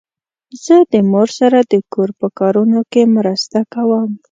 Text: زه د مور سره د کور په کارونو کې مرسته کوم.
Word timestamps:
زه 0.63 0.77
د 0.91 0.93
مور 1.11 1.29
سره 1.39 1.59
د 1.71 1.73
کور 1.93 2.09
په 2.19 2.27
کارونو 2.39 2.79
کې 2.91 3.01
مرسته 3.17 3.59
کوم. 3.73 4.09